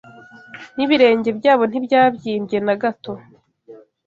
[0.75, 3.11] n’ibirenge byabo ntibyabyimbye na gato